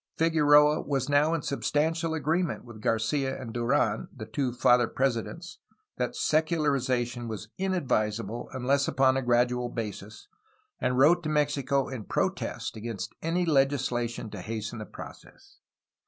Figueroa 0.17 0.81
was 0.81 1.09
now 1.09 1.31
in 1.35 1.43
substantial 1.43 2.15
agreement 2.15 2.65
with 2.65 2.81
Garcia 2.81 3.39
and 3.39 3.53
Durdn, 3.53 4.07
the 4.11 4.25
two 4.25 4.51
Father 4.51 4.87
Presidents, 4.87 5.59
that 5.97 6.15
secularization 6.15 7.27
was 7.27 7.49
inadvisable, 7.59 8.49
unless 8.51 8.87
upon 8.87 9.15
a 9.15 9.21
gradual 9.21 9.69
basis, 9.69 10.27
and 10.79 10.97
wrote 10.97 11.21
to 11.21 11.29
Mexico 11.29 11.87
in 11.87 12.05
protest 12.05 12.75
against 12.75 13.13
any 13.21 13.45
legislation 13.45 14.31
to 14.31 14.41
hasten 14.41 14.79
the 14.79 14.87
process. 14.87 15.59